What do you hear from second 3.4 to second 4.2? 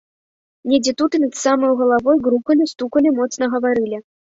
гаварылі.